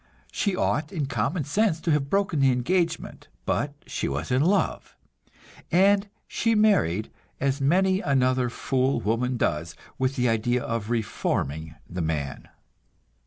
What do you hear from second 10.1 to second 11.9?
the idea of "reforming"